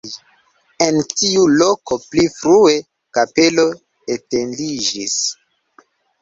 En 0.85 0.95
tiu 1.09 1.43
loko 1.63 1.97
pli 2.05 2.25
frue 2.37 2.73
kapelo 3.19 3.67
etendiĝis. 4.17 5.21